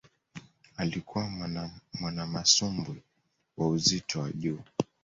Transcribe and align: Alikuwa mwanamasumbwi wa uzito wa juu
Alikuwa 0.77 1.29
mwanamasumbwi 2.01 3.01
wa 3.57 3.67
uzito 3.69 4.19
wa 4.19 4.31
juu 4.31 4.59